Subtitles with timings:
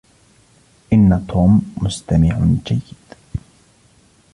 [0.93, 3.03] إن توم مستمع جيد